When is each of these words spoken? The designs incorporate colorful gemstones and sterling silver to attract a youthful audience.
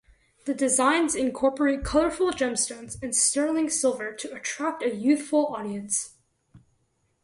The 0.45 0.55
designs 0.55 1.13
incorporate 1.13 1.83
colorful 1.83 2.31
gemstones 2.31 2.97
and 3.03 3.15
sterling 3.15 3.69
silver 3.69 4.11
to 4.15 4.33
attract 4.33 4.81
a 4.81 4.95
youthful 4.95 5.53
audience. 5.53 6.15